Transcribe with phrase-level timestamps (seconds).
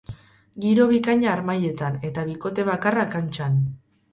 [0.63, 3.63] Giro bikaina harmailetan eta bikote bakarra kantxan.